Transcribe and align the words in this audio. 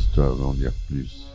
Histoire 0.00 0.34
d'en 0.34 0.54
dire 0.54 0.72
plus. 0.88 1.26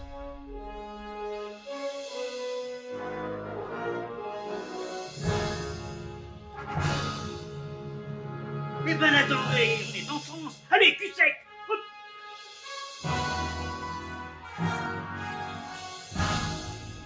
Eh 8.88 8.94
ben 8.96 9.14
attendez, 9.14 9.78
on 9.88 9.96
est 9.96 10.10
en 10.10 10.20
France. 10.20 10.56
Allez, 10.72 10.96
cul 10.96 11.14
sec. 11.14 11.36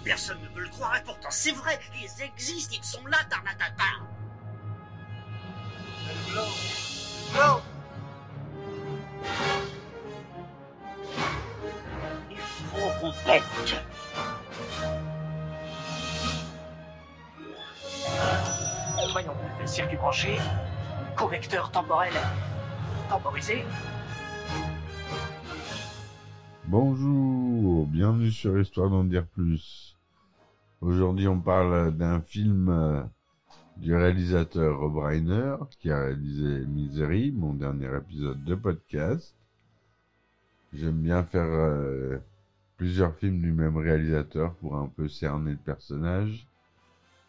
Personne 0.03 0.41
ne 0.41 0.47
peut 0.47 0.61
le 0.61 0.69
croire 0.69 0.95
et 0.97 1.03
pourtant 1.03 1.29
c'est 1.29 1.51
vrai, 1.51 1.77
ils 1.95 2.23
existent, 2.23 2.75
ils 2.75 2.83
sont 2.83 3.05
là, 3.05 3.17
Tarnatata 3.29 4.18
correcteur 21.19 21.69
temporel 21.69 22.13
temporisé. 23.09 23.65
Bonjour, 26.65 27.85
bienvenue 27.87 28.31
sur 28.31 28.57
Histoire 28.57 28.89
d'en 28.89 29.03
dire 29.03 29.25
plus. 29.25 29.97
Aujourd'hui, 30.79 31.27
on 31.27 31.41
parle 31.41 31.93
d'un 31.97 32.21
film 32.21 32.69
euh, 32.69 33.03
du 33.75 33.93
réalisateur 33.93 34.79
Rob 34.79 34.95
Reiner 34.95 35.57
qui 35.81 35.91
a 35.91 36.05
réalisé 36.05 36.65
Misery, 36.65 37.33
mon 37.33 37.53
dernier 37.53 37.89
épisode 37.97 38.41
de 38.45 38.55
podcast. 38.55 39.35
J'aime 40.71 41.01
bien 41.01 41.25
faire 41.25 41.49
euh, 41.49 42.19
plusieurs 42.77 43.13
films 43.17 43.41
du 43.41 43.51
même 43.51 43.75
réalisateur 43.75 44.53
pour 44.53 44.77
un 44.77 44.87
peu 44.87 45.09
cerner 45.09 45.51
le 45.51 45.57
personnage. 45.57 46.47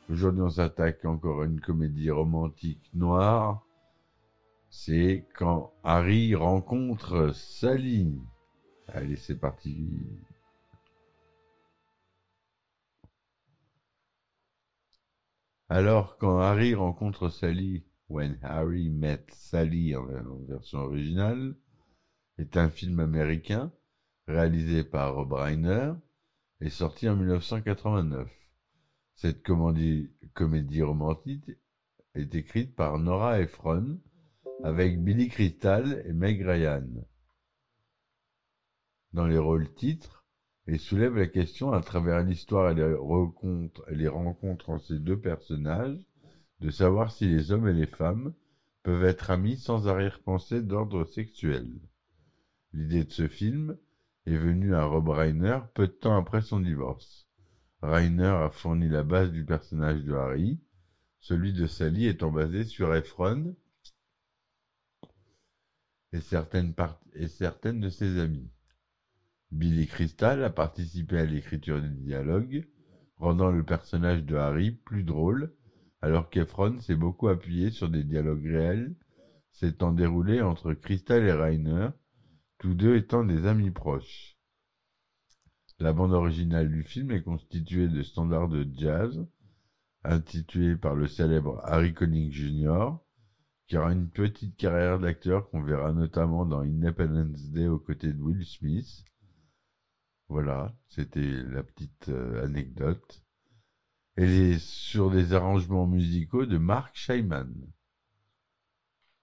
Aujourd'hui, 0.08 0.42
on 0.42 0.50
s'attaque 0.50 1.04
encore 1.04 1.42
à 1.42 1.46
une 1.46 1.60
comédie 1.60 2.12
romantique 2.12 2.88
noire. 2.94 3.64
C'est 4.70 5.26
quand 5.34 5.74
Harry 5.82 6.36
rencontre 6.36 7.34
Sally. 7.34 8.16
Allez, 8.86 9.16
c'est 9.16 9.38
parti. 9.38 9.98
Alors, 15.68 16.18
quand 16.18 16.38
Harry 16.38 16.74
rencontre 16.74 17.28
Sally, 17.30 17.84
When 18.08 18.38
Harry 18.42 18.90
Met 18.90 19.26
Sally 19.28 19.94
en, 19.96 20.06
version 20.48 20.78
originale, 20.78 21.56
est 22.38 22.56
un 22.56 22.70
film 22.70 23.00
américain 23.00 23.72
réalisé 24.28 24.84
par 24.84 25.14
Rob 25.14 25.32
Reiner 25.32 25.92
et 26.60 26.70
sorti 26.70 27.08
en 27.08 27.16
1989. 27.16 28.30
Cette 29.14 29.42
comédie, 29.42 30.10
comédie 30.34 30.82
romantique 30.82 31.50
est 32.14 32.34
écrite 32.36 32.74
par 32.76 32.98
Nora 32.98 33.40
Ephron 33.40 34.00
avec 34.62 35.02
Billy 35.02 35.28
Crystal 35.28 36.02
et 36.06 36.12
Meg 36.12 36.42
Ryan 36.42 36.86
dans 39.12 39.26
les 39.26 39.38
rôles 39.38 39.72
titres 39.74 40.24
et 40.66 40.78
soulève 40.78 41.16
la 41.16 41.26
question 41.26 41.72
à 41.72 41.80
travers 41.80 42.22
l'histoire 42.22 42.70
et 42.70 42.74
les 42.74 42.94
rencontres, 42.94 43.84
les 43.90 44.08
rencontres 44.08 44.70
entre 44.70 44.84
ces 44.84 44.98
deux 44.98 45.18
personnages 45.18 45.98
de 46.60 46.70
savoir 46.70 47.10
si 47.10 47.26
les 47.26 47.52
hommes 47.52 47.68
et 47.68 47.72
les 47.72 47.86
femmes 47.86 48.34
peuvent 48.82 49.04
être 49.04 49.30
amis 49.30 49.56
sans 49.56 49.88
arrière-pensée 49.88 50.62
d'ordre 50.62 51.04
sexuel. 51.04 51.68
L'idée 52.72 53.04
de 53.04 53.10
ce 53.10 53.28
film 53.28 53.76
est 54.26 54.36
venue 54.36 54.74
à 54.74 54.84
Rob 54.84 55.08
Reiner 55.08 55.58
peu 55.74 55.86
de 55.86 55.92
temps 55.92 56.16
après 56.16 56.42
son 56.42 56.60
divorce. 56.60 57.26
Reiner 57.82 58.26
a 58.26 58.50
fourni 58.50 58.88
la 58.88 59.02
base 59.02 59.32
du 59.32 59.44
personnage 59.44 60.04
de 60.04 60.12
Harry, 60.12 60.60
celui 61.18 61.52
de 61.52 61.66
Sally 61.66 62.06
étant 62.06 62.30
basé 62.30 62.64
sur 62.64 62.94
Efron 62.94 63.56
et 66.12 66.20
certaines, 66.20 67.80
de 67.80 67.88
ses 67.88 68.18
amies. 68.18 68.50
Billy 69.50 69.86
Crystal 69.86 70.42
a 70.44 70.50
participé 70.50 71.18
à 71.18 71.24
l'écriture 71.24 71.80
des 71.80 71.88
dialogues, 71.88 72.66
rendant 73.16 73.50
le 73.50 73.64
personnage 73.64 74.24
de 74.24 74.36
Harry 74.36 74.70
plus 74.72 75.02
drôle, 75.02 75.54
alors 76.02 76.30
qu'Efron 76.30 76.80
s'est 76.80 76.94
beaucoup 76.94 77.28
appuyé 77.28 77.70
sur 77.70 77.88
des 77.88 78.04
dialogues 78.04 78.46
réels 78.46 78.94
s'étant 79.52 79.92
déroulés 79.92 80.40
entre 80.40 80.72
Crystal 80.72 81.22
et 81.22 81.32
Reiner, 81.32 81.88
tous 82.58 82.74
deux 82.74 82.96
étant 82.96 83.24
des 83.24 83.46
amis 83.46 83.70
proches. 83.70 84.36
La 85.78 85.92
bande 85.92 86.12
originale 86.12 86.70
du 86.70 86.82
film 86.82 87.10
est 87.10 87.22
constituée 87.22 87.88
de 87.88 88.02
standards 88.02 88.48
de 88.48 88.66
jazz, 88.72 89.26
intitulés 90.04 90.76
par 90.76 90.94
le 90.94 91.06
célèbre 91.06 91.60
Harry 91.64 91.94
Connick 91.94 92.32
Jr., 92.32 92.92
qui 93.70 93.76
aura 93.76 93.92
une 93.92 94.08
petite 94.08 94.56
carrière 94.56 94.98
d'acteur 94.98 95.48
qu'on 95.48 95.62
verra 95.62 95.92
notamment 95.92 96.44
dans 96.44 96.62
Independence 96.62 97.50
Day 97.50 97.68
aux 97.68 97.78
côtés 97.78 98.12
de 98.12 98.20
Will 98.20 98.44
Smith, 98.44 99.04
voilà, 100.28 100.74
c'était 100.88 101.44
la 101.44 101.62
petite 101.62 102.08
euh, 102.08 102.44
anecdote. 102.44 103.22
Elle 104.16 104.32
est 104.32 104.58
sur 104.58 105.12
des 105.12 105.34
arrangements 105.34 105.86
musicaux 105.86 106.46
de 106.46 106.58
Mark 106.58 106.96
Scheiman. 106.96 107.54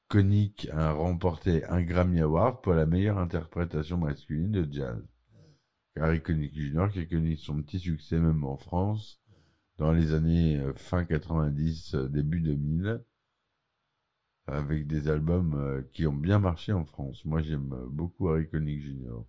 Koenig 0.08 0.69
a 0.72 0.94
remporté 0.94 1.66
un 1.66 1.81
Grammy 1.81 2.22
Award 2.22 2.62
pour 2.62 2.74
la 2.74 2.85
meilleure 2.85 3.18
interprétation 3.18 3.97
masculine 3.97 4.52
de 4.52 4.72
jazz. 4.72 5.03
Harry 5.97 6.24
Connick 6.24 6.53
Jr. 6.53 6.88
qui 6.94 7.00
a 7.00 7.06
connu 7.06 7.35
son 7.35 7.62
petit 7.62 7.79
succès 7.79 8.18
même 8.18 8.46
en 8.46 8.56
France 8.56 9.19
dans 9.78 9.91
les 9.91 10.14
années 10.14 10.58
euh, 10.58 10.72
fin 10.72 11.03
90, 11.03 11.96
euh, 11.96 12.08
début 12.08 12.40
2000, 12.40 13.03
avec 14.47 14.88
des 14.88 15.09
albums 15.09 15.84
qui 15.94 16.08
ont 16.08 16.13
bien 16.13 16.40
marché 16.40 16.74
en 16.74 16.85
France. 16.85 17.24
Moi 17.25 17.41
j'aime 17.41 17.75
beaucoup 17.90 18.30
Harry 18.30 18.50
Connick 18.50 18.81
Jr. 18.81 19.24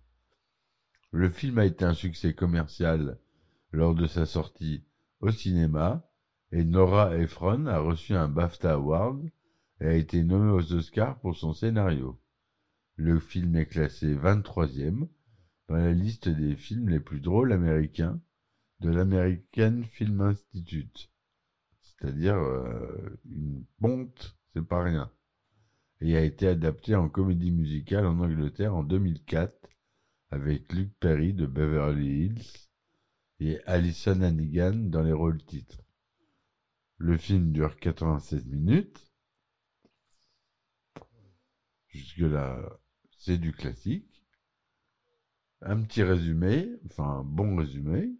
Le 1.11 1.29
film 1.29 1.57
a 1.57 1.65
été 1.65 1.85
un 1.85 1.93
succès 1.93 2.33
commercial 2.33 3.17
lors 3.71 3.95
de 3.95 4.07
sa 4.07 4.25
sortie 4.25 4.83
au 5.21 5.31
cinéma 5.31 6.09
et 6.51 6.63
Nora 6.63 7.15
Ephron 7.17 7.67
a 7.67 7.79
reçu 7.79 8.15
un 8.15 8.27
BAFTA 8.27 8.73
Award 8.73 9.29
et 9.81 9.85
a 9.85 9.93
été 9.93 10.23
nommée 10.23 10.51
aux 10.51 10.73
Oscars 10.73 11.19
pour 11.19 11.35
son 11.35 11.53
scénario. 11.53 12.19
Le 12.95 13.19
film 13.19 13.55
est 13.55 13.67
classé 13.67 14.15
23e 14.15 15.07
dans 15.67 15.75
la 15.75 15.93
liste 15.93 16.27
des 16.27 16.55
films 16.55 16.89
les 16.89 16.99
plus 16.99 17.19
drôles 17.19 17.53
américains 17.53 18.19
de 18.79 18.89
l'American 18.89 19.83
Film 19.83 20.21
Institute. 20.21 21.11
C'est-à-dire 21.81 22.35
euh, 22.35 23.19
une 23.29 23.63
ponte, 23.79 24.37
c'est 24.53 24.65
pas 24.65 24.83
rien. 24.83 25.11
Et 26.01 26.15
a 26.15 26.21
été 26.23 26.47
adapté 26.47 26.95
en 26.95 27.09
comédie 27.09 27.51
musicale 27.51 28.05
en 28.05 28.19
Angleterre 28.19 28.75
en 28.75 28.83
2004 28.83 29.69
avec 30.31 30.71
Luke 30.73 30.93
Perry 30.99 31.33
de 31.33 31.45
Beverly 31.45 32.25
Hills 32.25 32.69
et 33.39 33.59
Alison 33.65 34.21
Hannigan 34.21 34.73
dans 34.73 35.01
les 35.01 35.13
rôles 35.13 35.43
titres. 35.43 35.81
Le 36.97 37.17
film 37.17 37.51
dure 37.51 37.77
96 37.77 38.45
minutes. 38.45 39.09
Jusque-là, 41.87 42.79
c'est 43.17 43.37
du 43.37 43.51
classique. 43.51 44.25
Un 45.61 45.81
petit 45.81 46.03
résumé, 46.03 46.69
enfin 46.85 47.19
un 47.19 47.23
bon 47.23 47.55
résumé. 47.55 48.11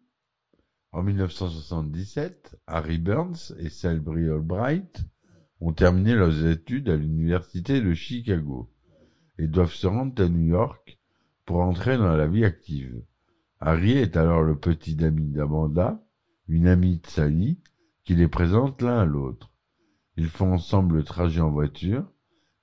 En 0.92 1.04
1977, 1.04 2.60
Harry 2.66 2.98
Burns 2.98 3.54
et 3.60 3.70
Selby 3.70 4.30
Albright 4.30 5.06
ont 5.62 5.74
terminé 5.74 6.16
leurs 6.16 6.46
études 6.46 6.90
à 6.90 6.96
l'université 6.96 7.82
de 7.82 7.94
Chicago 7.94 8.70
et 9.38 9.48
doivent 9.48 9.74
se 9.74 9.88
rendre 9.88 10.22
à 10.24 10.28
New 10.30 10.48
York 10.48 11.00
pour 11.46 11.62
entrer 11.62 11.98
dans 11.98 12.16
la 12.16 12.28
vie 12.28 12.46
active. 12.46 13.02
Harry 13.60 13.92
est 13.92 14.16
alors 14.16 14.42
le 14.42 14.58
petit 14.58 15.04
ami 15.04 15.32
d'Amanda, 15.32 16.02
une 16.48 16.68
amie 16.68 17.00
de 17.00 17.08
Sally, 17.08 17.60
qui 18.04 18.16
les 18.16 18.28
présente 18.28 18.82
l'un 18.82 19.00
à 19.00 19.06
l'autre. 19.06 19.52
Ils 20.16 20.30
font 20.30 20.54
ensemble 20.54 20.98
le 20.98 21.04
trajet 21.04 21.42
en 21.42 21.52
voiture, 21.52 22.06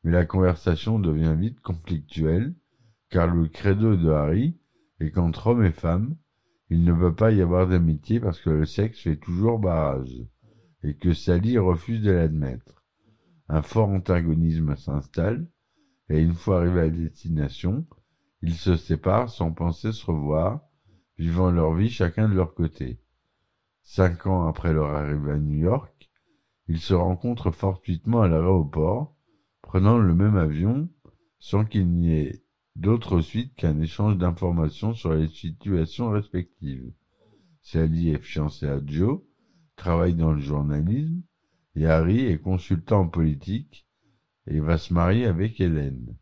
mais 0.03 0.13
la 0.13 0.25
conversation 0.25 0.99
devient 0.99 1.35
vite 1.39 1.61
conflictuelle, 1.61 2.55
car 3.11 3.27
le 3.27 3.49
credo 3.49 3.97
de 3.97 4.09
Harry 4.11 4.59
est 5.01 5.11
qu'entre 5.11 5.49
hommes 5.49 5.65
et 5.65 5.73
femmes, 5.73 6.17
il 6.71 6.85
ne 6.85 6.93
peut 6.93 7.15
pas 7.15 7.33
y 7.33 7.43
avoir 7.43 7.69
d'amitié 7.69 8.19
parce 8.19 8.41
que 8.41 8.51
le 8.51 8.67
sexe 8.67 9.01
fait 9.01 9.17
toujours 9.17 9.59
barrage, 9.59 10.25
et 10.83 10.95
que 10.95 11.15
Sally 11.15 11.59
refuse 11.59 12.03
de 12.03 12.11
l'admettre. 12.11 12.76
Un 13.49 13.63
fort 13.63 13.89
antagonisme 13.89 14.77
s'installe, 14.77 15.47
et 16.09 16.21
une 16.21 16.35
fois 16.35 16.59
arrivé 16.59 16.81
à 16.81 16.91
destination, 16.91 17.87
ils 18.43 18.55
se 18.55 18.77
séparent 18.77 19.31
sans 19.31 19.53
penser 19.53 19.93
se 19.93 20.07
revoir, 20.07 20.61
vivant 21.19 21.51
leur 21.51 21.73
vie 21.75 21.91
chacun 21.91 22.29
de 22.29 22.35
leur 22.35 22.55
côté. 22.55 23.01
Cinq 23.83 24.27
ans 24.27 24.47
après 24.47 24.73
leur 24.73 24.95
arrivée 24.95 25.33
à 25.33 25.39
New 25.39 25.59
York, 25.59 26.11
ils 26.69 26.81
se 26.81 26.95
rencontrent 26.95 27.53
fortuitement 27.53 28.23
à 28.23 28.29
l'aéroport, 28.29 29.17
prenant 29.63 29.99
le 29.99 30.15
même 30.15 30.37
avion, 30.37 30.89
sans 31.39 31.65
qu'il 31.65 31.89
n'y 31.89 32.13
ait 32.13 32.45
d'autre 32.75 33.21
suite 33.21 33.55
qu'un 33.55 33.79
échange 33.81 34.19
d'informations 34.19 34.93
sur 34.93 35.15
les 35.15 35.29
situations 35.29 36.11
respectives. 36.11 36.93
Sally 37.63 38.11
est 38.11 38.19
fiancée 38.19 38.69
à 38.69 38.81
Joe, 38.85 39.21
travaille 39.77 40.15
dans 40.15 40.33
le 40.33 40.41
journalisme, 40.41 41.23
et 41.77 41.87
Harry 41.87 42.27
est 42.27 42.39
consultant 42.39 43.03
en 43.03 43.09
politique 43.09 43.87
et 44.47 44.61
va 44.61 44.79
se 44.79 44.95
marier 44.95 45.27
avec 45.27 45.61
Hélène. 45.61 46.17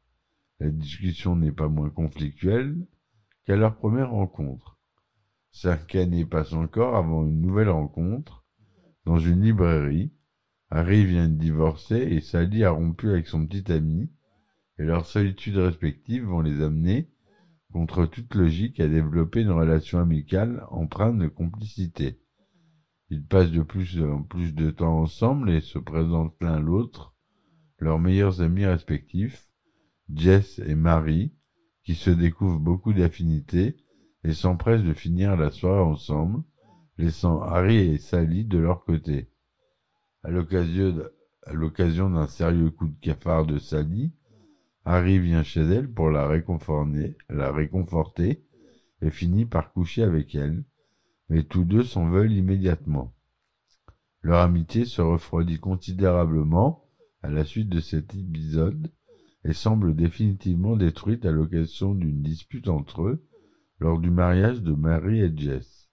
La 0.58 0.70
discussion 0.70 1.36
n'est 1.36 1.52
pas 1.52 1.68
moins 1.68 1.90
conflictuelle 1.90 2.76
qu'à 3.46 3.56
leur 3.56 3.76
première 3.76 4.10
rencontre. 4.10 4.78
Cinq 5.52 5.94
années 5.94 6.26
passent 6.26 6.52
encore 6.52 6.96
avant 6.96 7.24
une 7.24 7.40
nouvelle 7.40 7.68
rencontre 7.68 8.44
dans 9.04 9.20
une 9.20 9.42
librairie. 9.42 10.12
Harry 10.70 11.04
vient 11.04 11.28
de 11.28 11.36
divorcer 11.36 11.98
et 11.98 12.20
Sally 12.20 12.64
a 12.64 12.70
rompu 12.70 13.10
avec 13.10 13.28
son 13.28 13.46
petit 13.46 13.70
ami 13.70 14.10
et 14.78 14.84
leurs 14.84 15.06
solitudes 15.06 15.58
respectives 15.58 16.24
vont 16.24 16.40
les 16.40 16.60
amener, 16.62 17.08
contre 17.72 18.06
toute 18.06 18.34
logique, 18.34 18.80
à 18.80 18.88
développer 18.88 19.42
une 19.42 19.50
relation 19.50 20.00
amicale 20.00 20.64
empreinte 20.70 21.18
de 21.18 21.28
complicité. 21.28 22.24
Ils 23.14 23.25
passent 23.25 23.52
de 23.52 23.62
plus 23.62 24.02
en 24.02 24.25
plus 24.25 24.56
de 24.56 24.72
temps 24.72 24.99
ensemble 24.99 25.49
et 25.49 25.61
se 25.61 25.78
présentent 25.78 26.34
l'un 26.40 26.58
l'autre, 26.58 27.14
leurs 27.78 28.00
meilleurs 28.00 28.40
amis 28.40 28.66
respectifs, 28.66 29.49
Jess 30.12 30.58
et 30.58 30.75
Marie, 30.75 31.32
qui 31.84 31.94
se 31.94 32.11
découvrent 32.11 32.58
beaucoup 32.58 32.93
d'affinités 32.93 33.76
et 34.25 34.32
s'empressent 34.32 34.82
de 34.82 34.93
finir 34.93 35.37
la 35.37 35.52
soirée 35.52 35.84
ensemble, 35.84 36.43
laissant 36.99 37.40
Harry 37.40 37.76
et 37.76 37.99
Sally 37.99 38.46
de 38.46 38.58
leur 38.58 38.84
côté. 38.84 39.31
À 40.25 40.32
l'occasion 40.32 42.11
d'un 42.11 42.26
sérieux 42.26 42.70
coup 42.72 42.88
de 42.88 42.99
cafard 43.00 43.46
de 43.46 43.58
Sally, 43.58 44.12
Harry 44.84 45.20
vient 45.20 45.44
chez 45.44 45.62
elle 45.62 45.88
pour 45.88 46.11
la 46.11 46.26
réconforter, 46.26 47.16
la 47.28 47.52
réconforter 47.52 48.44
et 49.02 49.11
finit 49.11 49.46
par 49.46 49.72
coucher 49.72 50.02
avec 50.02 50.34
elle, 50.34 50.64
mais 51.29 51.43
tous 51.43 51.65
deux 51.65 51.85
s'en 51.85 52.09
veulent 52.09 52.32
immédiatement. 52.32 53.15
Leur 54.23 54.41
amitié 54.41 54.85
se 54.85 55.03
refroidit 55.03 55.59
considérablement 55.59 56.85
à 57.23 57.31
la 57.31 57.44
suite 57.44 57.69
de 57.69 57.81
cet 57.81 58.15
épisode 58.15 58.91
et 59.44 59.53
semble 59.53 59.94
définitivement 59.94 60.76
détruite 60.76 61.26
à 61.26 61.32
l'occasion 61.32 61.94
d'une 61.94 62.23
dispute 62.23 62.69
entre 62.69 63.03
eux 63.03 63.25
lors 63.81 63.99
du 63.99 64.11
mariage 64.11 64.62
de 64.62 64.73
Mary 64.73 65.21
et 65.21 65.37
Jess. 65.37 65.91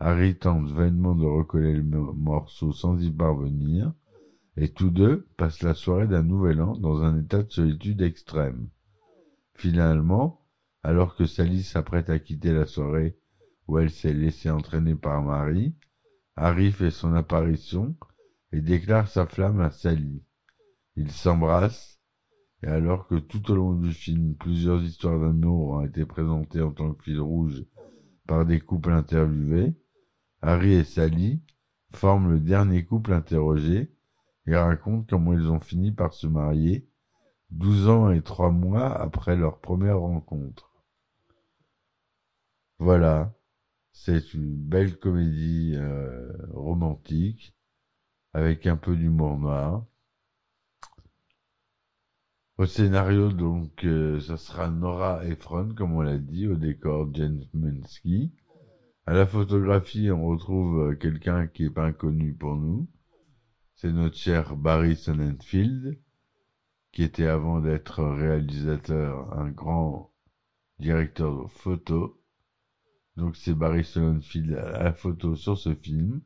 Harry 0.00 0.36
tente 0.38 0.70
vainement 0.70 1.14
de 1.14 1.26
recoller 1.26 1.74
le 1.74 1.82
morceau 1.82 2.72
sans 2.72 3.02
y 3.02 3.10
parvenir, 3.10 3.92
et 4.56 4.68
tous 4.68 4.90
deux 4.90 5.26
passent 5.36 5.62
la 5.62 5.74
soirée 5.74 6.06
d'un 6.06 6.22
nouvel 6.22 6.62
an 6.62 6.76
dans 6.76 7.02
un 7.02 7.20
état 7.20 7.42
de 7.42 7.50
solitude 7.50 8.00
extrême. 8.02 8.68
Finalement, 9.54 10.44
alors 10.82 11.16
que 11.16 11.26
Sally 11.26 11.62
s'apprête 11.62 12.10
à 12.10 12.18
quitter 12.18 12.52
la 12.52 12.66
soirée 12.66 13.18
où 13.68 13.78
elle 13.78 13.90
s'est 13.90 14.14
laissée 14.14 14.50
entraîner 14.50 14.94
par 14.94 15.22
Marie, 15.22 15.74
Harry 16.34 16.72
fait 16.72 16.90
son 16.90 17.14
apparition 17.14 17.96
et 18.52 18.60
déclare 18.60 19.08
sa 19.08 19.26
flamme 19.26 19.60
à 19.60 19.70
Sally. 19.70 20.24
Ils 20.96 21.12
s'embrassent, 21.12 22.00
et 22.62 22.66
alors 22.66 23.06
que 23.06 23.14
tout 23.14 23.50
au 23.52 23.54
long 23.54 23.74
du 23.74 23.92
film 23.92 24.34
plusieurs 24.34 24.82
histoires 24.82 25.20
d'amour 25.20 25.70
ont 25.70 25.84
été 25.84 26.04
présentées 26.06 26.62
en 26.62 26.72
tant 26.72 26.94
que 26.94 27.04
fil 27.04 27.20
rouge 27.20 27.64
par 28.26 28.44
des 28.44 28.60
couples 28.60 28.90
interviewés, 28.90 29.76
Harry 30.42 30.72
et 30.72 30.84
Sally 30.84 31.42
forment 31.90 32.32
le 32.32 32.40
dernier 32.40 32.84
couple 32.84 33.12
interrogé 33.12 33.92
et 34.46 34.56
racontent 34.56 35.06
comment 35.08 35.34
ils 35.34 35.48
ont 35.48 35.60
fini 35.60 35.92
par 35.92 36.14
se 36.14 36.26
marier 36.26 36.88
douze 37.50 37.88
ans 37.88 38.10
et 38.10 38.22
trois 38.22 38.50
mois 38.50 38.92
après 39.00 39.36
leur 39.36 39.60
première 39.60 40.00
rencontre. 40.00 40.70
Voilà, 42.78 43.34
c'est 44.00 44.32
une 44.32 44.54
belle 44.54 44.96
comédie 44.96 45.72
euh, 45.74 46.32
romantique 46.52 47.52
avec 48.32 48.66
un 48.66 48.76
peu 48.76 48.94
d'humour 48.96 49.36
noir. 49.38 49.84
Au 52.58 52.66
scénario, 52.66 53.32
donc, 53.32 53.84
euh, 53.84 54.20
ça 54.20 54.36
sera 54.36 54.70
Nora 54.70 55.24
Ephron, 55.26 55.74
comme 55.74 55.94
on 55.94 56.00
l'a 56.00 56.18
dit, 56.18 56.46
au 56.46 56.54
décor 56.54 57.12
James 57.14 57.42
Munsky. 57.54 58.32
À 59.04 59.14
la 59.14 59.26
photographie, 59.26 60.12
on 60.12 60.26
retrouve 60.26 60.90
euh, 60.90 60.94
quelqu'un 60.94 61.48
qui 61.48 61.64
est 61.64 61.70
pas 61.70 61.86
inconnu 61.86 62.34
pour 62.34 62.54
nous. 62.54 62.88
C'est 63.74 63.92
notre 63.92 64.16
cher 64.16 64.56
Barry 64.56 64.94
Sonnenfeld, 64.94 65.98
qui 66.92 67.02
était 67.02 67.26
avant 67.26 67.60
d'être 67.60 68.04
réalisateur 68.04 69.36
un 69.36 69.50
grand 69.50 70.12
directeur 70.78 71.44
de 71.44 71.48
photo. 71.48 72.17
Donc 73.18 73.34
c'est 73.34 73.52
Barry 73.52 73.84
Sonnenfeld 73.84 74.54
à 74.54 74.84
la 74.84 74.92
photo 74.92 75.34
sur 75.34 75.58
ce 75.58 75.74
film. 75.74 76.20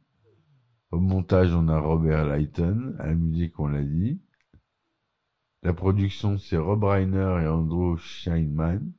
Au 0.90 1.00
montage, 1.00 1.54
on 1.54 1.68
a 1.68 1.78
Robert 1.78 2.26
Lighton. 2.26 2.94
À 2.98 3.06
la 3.06 3.14
musique, 3.14 3.58
on 3.58 3.66
l'a 3.66 3.82
dit. 3.82 4.20
La 5.62 5.72
production, 5.72 6.36
c'est 6.36 6.58
Rob 6.58 6.84
Reiner 6.84 7.38
et 7.40 7.46
Andrew 7.46 7.96
Scheinman. 7.96 8.92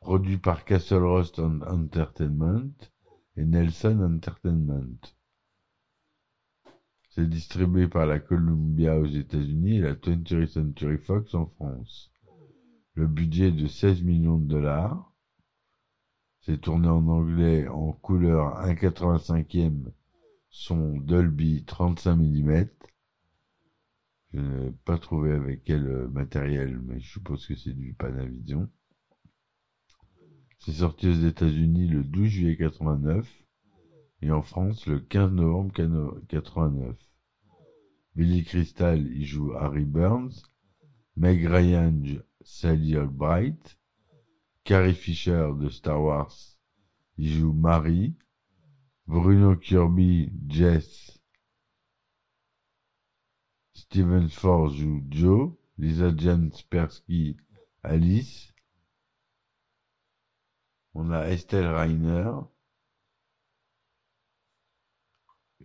Produit 0.00 0.36
par 0.36 0.66
Castle 0.66 1.02
Rock 1.02 1.38
Entertainment 1.38 2.74
et 3.38 3.46
Nelson 3.46 3.98
Entertainment. 4.02 5.00
C'est 7.08 7.26
distribué 7.26 7.88
par 7.88 8.04
la 8.04 8.18
Columbia 8.18 8.98
aux 8.98 9.06
États-Unis 9.06 9.78
et 9.78 9.80
la 9.80 9.94
20th 9.94 10.46
Century 10.46 10.98
Fox 10.98 11.34
en 11.34 11.46
France. 11.46 12.12
Le 12.92 13.06
budget 13.06 13.48
est 13.48 13.52
de 13.52 13.66
16 13.66 14.02
millions 14.02 14.36
de 14.36 14.46
dollars. 14.46 15.11
C'est 16.44 16.60
tourné 16.60 16.88
en 16.88 17.06
anglais 17.06 17.68
en 17.68 17.92
couleur 17.92 18.66
1,85e 18.66 19.92
son 20.50 20.96
Dolby 20.98 21.64
35 21.64 22.16
mm. 22.16 22.66
Je 24.32 24.40
n'ai 24.40 24.72
pas 24.84 24.98
trouvé 24.98 25.32
avec 25.32 25.62
quel 25.62 26.08
matériel, 26.08 26.80
mais 26.80 26.98
je 26.98 27.12
suppose 27.12 27.46
que 27.46 27.54
c'est 27.54 27.72
du 27.72 27.94
Panavision. 27.94 28.68
C'est 30.58 30.72
sorti 30.72 31.08
aux 31.08 31.28
États-Unis 31.28 31.86
le 31.86 32.02
12 32.02 32.26
juillet 32.26 32.56
89 32.56 33.30
et 34.22 34.32
en 34.32 34.42
France 34.42 34.86
le 34.86 34.98
15 34.98 35.30
novembre 35.30 35.72
89. 36.26 36.96
Billy 38.16 38.42
Crystal 38.42 39.00
y 39.00 39.24
joue 39.24 39.52
Harry 39.52 39.84
Burns, 39.84 40.42
Meg 41.14 41.46
Ryan 41.46 42.02
Sally 42.40 42.96
Albright, 42.96 43.78
Carrie 44.64 44.94
Fisher 44.94 45.50
de 45.58 45.68
Star 45.68 46.00
Wars 46.00 46.58
y 47.18 47.28
joue 47.28 47.52
Marie, 47.52 48.14
Bruno 49.06 49.56
Kirby 49.56 50.32
Jess, 50.48 51.20
Steven 53.74 54.28
Force 54.28 54.74
joue 54.76 55.02
Joe, 55.10 55.56
Lisa 55.78 56.16
Jan 56.16 56.50
Spersky 56.52 57.36
Alice, 57.82 58.52
on 60.94 61.10
a 61.10 61.28
Estelle 61.28 61.66
Reiner, 61.66 62.30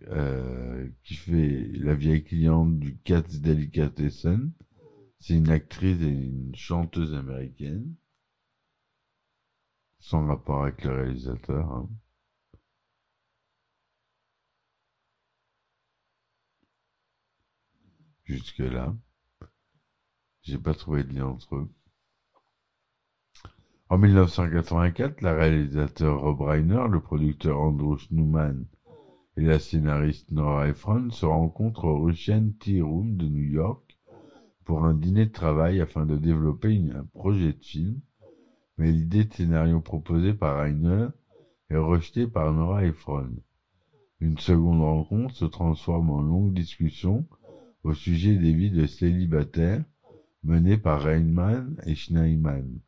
euh, 0.08 0.88
qui 1.02 1.14
fait 1.14 1.68
la 1.74 1.94
vieille 1.94 2.24
cliente 2.24 2.78
du 2.78 2.98
Katz 2.98 3.40
Delicatessen. 3.40 4.52
C'est 5.18 5.34
une 5.34 5.50
actrice 5.50 6.00
et 6.00 6.08
une 6.08 6.54
chanteuse 6.54 7.14
américaine. 7.14 7.94
Sans 10.00 10.26
rapport 10.26 10.62
avec 10.64 10.84
le 10.84 10.92
réalisateur. 10.92 11.70
Hein. 11.72 11.88
Jusque 18.24 18.58
là. 18.58 18.94
J'ai 20.42 20.58
pas 20.58 20.74
trouvé 20.74 21.04
de 21.04 21.12
lien 21.14 21.26
entre 21.26 21.56
eux. 21.56 21.68
En 23.90 23.96
1984, 23.96 25.22
la 25.22 25.34
réalisateur 25.34 26.20
Rob 26.20 26.42
Reiner, 26.42 26.86
le 26.90 27.00
producteur 27.00 27.58
Andrew 27.58 27.96
Newman 28.10 28.66
et 29.38 29.42
la 29.42 29.58
scénariste 29.58 30.30
Nora 30.30 30.68
Ephron 30.68 31.10
se 31.10 31.24
rencontrent 31.24 31.84
au 31.84 32.02
Russian 32.02 32.50
Tea 32.60 32.82
Room 32.82 33.16
de 33.16 33.26
New 33.26 33.50
York 33.50 33.98
pour 34.64 34.84
un 34.84 34.92
dîner 34.92 35.26
de 35.26 35.32
travail 35.32 35.80
afin 35.80 36.04
de 36.04 36.16
développer 36.16 36.78
un 36.94 37.04
projet 37.04 37.54
de 37.54 37.64
film, 37.64 38.00
mais 38.78 38.92
l'idée 38.92 39.24
de 39.24 39.32
scénario 39.32 39.80
proposée 39.80 40.32
par 40.32 40.60
Reiner 40.60 41.08
est 41.68 41.76
rejetée 41.76 42.26
par 42.26 42.52
Nora 42.52 42.84
Ephron. 42.84 43.30
Une 44.20 44.38
seconde 44.38 44.80
rencontre 44.80 45.34
se 45.34 45.44
transforme 45.44 46.10
en 46.10 46.22
longue 46.22 46.54
discussion 46.54 47.26
au 47.82 47.92
sujet 47.92 48.36
des 48.36 48.52
vies 48.52 48.70
de 48.70 48.86
célibataires 48.86 49.84
menées 50.44 50.78
par 50.78 51.02
Reinman 51.02 51.76
et 51.86 51.94
Schneiman. 51.94 52.80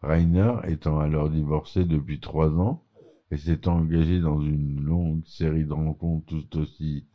Rainer 0.00 0.54
étant 0.64 0.98
alors 1.00 1.30
divorcé 1.30 1.84
depuis 1.84 2.20
trois 2.20 2.50
ans 2.60 2.84
et 3.30 3.36
s'étant 3.36 3.78
engagé 3.78 4.20
dans 4.20 4.40
une 4.40 4.80
longue 4.80 5.26
série 5.26 5.64
de 5.64 5.72
rencontres 5.72 6.26
tout 6.26 6.58
aussi 6.58 7.08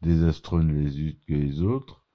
désastreuses 0.00 0.66
les 0.66 1.00
unes 1.00 1.16
que 1.26 1.34
les 1.34 1.62
autres, 1.62 2.06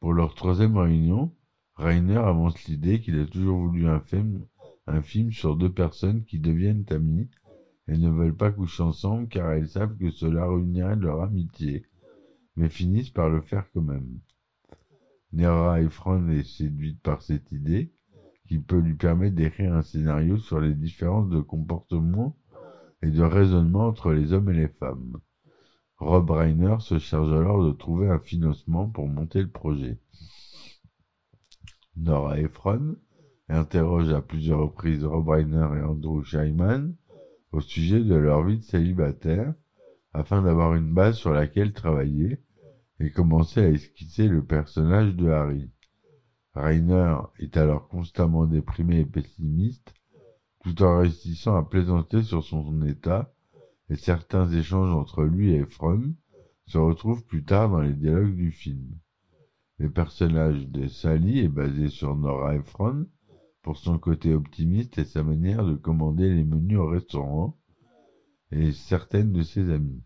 pour 0.00 0.12
leur 0.12 0.34
troisième 0.34 0.76
réunion, 0.76 1.32
Rainer 1.76 2.16
avance 2.16 2.64
l'idée 2.64 3.00
qu'il 3.00 3.18
a 3.20 3.26
toujours 3.26 3.58
voulu 3.58 3.86
un 3.86 4.00
film, 4.00 4.44
un 4.90 5.02
film 5.02 5.30
sur 5.30 5.56
deux 5.56 5.72
personnes 5.72 6.24
qui 6.24 6.38
deviennent 6.38 6.84
amies 6.90 7.28
et 7.88 7.96
ne 7.96 8.10
veulent 8.10 8.36
pas 8.36 8.50
coucher 8.50 8.82
ensemble 8.82 9.28
car 9.28 9.52
elles 9.52 9.68
savent 9.68 9.96
que 9.96 10.10
cela 10.10 10.46
ruinerait 10.46 10.96
leur 10.96 11.22
amitié, 11.22 11.86
mais 12.56 12.68
finissent 12.68 13.10
par 13.10 13.28
le 13.28 13.40
faire 13.40 13.70
quand 13.72 13.82
même. 13.82 14.20
Nera 15.32 15.80
Ephron 15.80 16.28
est 16.28 16.44
séduite 16.44 17.00
par 17.02 17.22
cette 17.22 17.52
idée, 17.52 17.92
qui 18.48 18.58
peut 18.58 18.80
lui 18.80 18.94
permettre 18.94 19.36
d'écrire 19.36 19.74
un 19.74 19.82
scénario 19.82 20.38
sur 20.38 20.60
les 20.60 20.74
différences 20.74 21.28
de 21.28 21.40
comportement 21.40 22.36
et 23.02 23.10
de 23.10 23.22
raisonnement 23.22 23.86
entre 23.86 24.12
les 24.12 24.32
hommes 24.32 24.50
et 24.50 24.54
les 24.54 24.68
femmes. 24.68 25.20
Rob 25.98 26.30
Reiner 26.30 26.76
se 26.80 26.98
charge 26.98 27.32
alors 27.32 27.64
de 27.64 27.72
trouver 27.72 28.08
un 28.08 28.18
financement 28.18 28.88
pour 28.88 29.06
monter 29.06 29.40
le 29.42 29.50
projet. 29.50 29.98
Nora 31.96 32.40
Ephron 32.40 32.96
interroge 33.50 34.12
à 34.12 34.22
plusieurs 34.22 34.60
reprises 34.60 35.04
Rob 35.04 35.28
Reiner 35.28 35.68
et 35.76 35.82
Andrew 35.82 36.22
Scheinman 36.22 36.94
au 37.52 37.60
sujet 37.60 38.00
de 38.00 38.14
leur 38.14 38.44
vie 38.44 38.58
de 38.58 38.62
célibataire 38.62 39.54
afin 40.12 40.42
d'avoir 40.42 40.74
une 40.74 40.92
base 40.92 41.16
sur 41.16 41.32
laquelle 41.32 41.72
travailler 41.72 42.40
et 43.00 43.10
commencer 43.10 43.60
à 43.60 43.68
esquisser 43.68 44.28
le 44.28 44.44
personnage 44.44 45.14
de 45.14 45.30
Harry. 45.30 45.70
Rainer 46.54 47.16
est 47.38 47.56
alors 47.56 47.88
constamment 47.88 48.46
déprimé 48.46 49.00
et 49.00 49.06
pessimiste, 49.06 49.94
tout 50.62 50.82
en 50.82 50.98
réussissant 50.98 51.56
à 51.56 51.62
plaisanter 51.62 52.22
sur 52.22 52.44
son 52.44 52.82
état, 52.82 53.32
et 53.88 53.96
certains 53.96 54.50
échanges 54.50 54.92
entre 54.92 55.24
lui 55.24 55.52
et 55.52 55.60
Ephron 55.60 56.14
se 56.66 56.78
retrouvent 56.78 57.24
plus 57.24 57.44
tard 57.44 57.70
dans 57.70 57.80
les 57.80 57.94
dialogues 57.94 58.36
du 58.36 58.52
film. 58.52 58.86
Le 59.78 59.90
personnage 59.90 60.68
de 60.68 60.86
Sally 60.88 61.40
est 61.40 61.48
basé 61.48 61.88
sur 61.88 62.14
Nora 62.16 62.56
Ephron 62.56 63.06
pour 63.62 63.76
son 63.76 63.98
côté 63.98 64.34
optimiste 64.34 64.98
et 64.98 65.04
sa 65.04 65.22
manière 65.22 65.64
de 65.64 65.74
commander 65.74 66.28
les 66.28 66.44
menus 66.44 66.78
au 66.78 66.86
restaurant 66.86 67.58
et 68.50 68.72
certaines 68.72 69.32
de 69.32 69.42
ses 69.42 69.70
amies. 69.70 70.02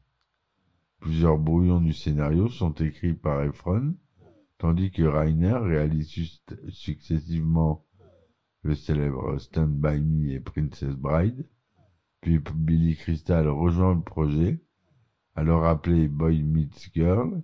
Plusieurs 1.01 1.39
brouillons 1.39 1.81
du 1.81 1.93
scénario 1.93 2.49
sont 2.49 2.73
écrits 2.75 3.15
par 3.15 3.43
Ephron, 3.43 3.95
tandis 4.59 4.91
que 4.91 5.03
Rainer 5.03 5.59
réalise 5.59 6.41
successivement 6.69 7.87
le 8.63 8.75
célèbre 8.75 9.39
Stand 9.39 9.79
By 9.79 10.01
Me 10.01 10.33
et 10.33 10.41
Princess 10.41 10.95
Bride, 10.95 11.49
puis 12.23 12.39
Billy 12.39 12.97
Crystal 12.97 13.47
rejoint 13.49 13.95
le 13.95 14.01
projet, 14.01 14.63
alors 15.35 15.67
appelé 15.67 16.09
Boy 16.09 16.43
Meets 16.43 16.91
Girl, 16.95 17.43